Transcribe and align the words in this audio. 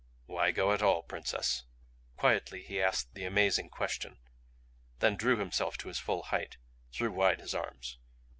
"Why 0.25 0.49
go 0.49 0.71
at 0.73 0.81
all, 0.81 1.03
Princess?" 1.03 1.65
Quietly 2.17 2.63
he 2.63 2.81
asked 2.81 3.13
the 3.13 3.23
amazing 3.23 3.69
question 3.69 4.17
then 4.97 5.15
drew 5.15 5.37
himself 5.37 5.77
to 5.77 5.89
his 5.89 5.99
full 5.99 6.23
height, 6.23 6.57
threw 6.91 7.11
wide 7.11 7.39
his 7.39 7.53
arms. 7.53 7.99